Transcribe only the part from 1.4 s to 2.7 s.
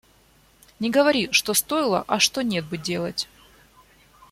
стоило, а что нет